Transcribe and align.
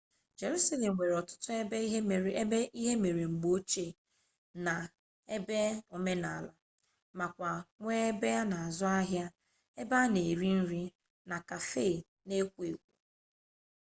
jerusalem 0.39 0.93
nwere 0.95 1.13
otutu 1.21 1.49
ebe 1.61 1.77
ihe 1.85 1.99
mere 3.03 3.21
mgbe 3.25 3.49
ochie 3.57 3.87
na 4.65 4.73
ebe 5.35 5.57
omenala 5.95 6.51
makwa 7.17 7.51
nwee 7.81 8.01
ebe 8.11 8.29
ana 8.41 8.55
azu 8.65 8.85
ahia 8.99 9.25
ebe 9.81 9.95
ana 10.03 10.19
ere 10.31 10.49
nri 10.59 10.83
na 11.29 11.37
cafe 11.49 11.87
n'ekwo 12.27 12.61
ekwo 12.71 12.87